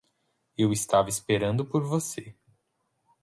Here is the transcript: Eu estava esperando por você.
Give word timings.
Eu 0.57 0.71
estava 0.73 1.09
esperando 1.09 1.63
por 1.63 1.83
você. 1.83 2.35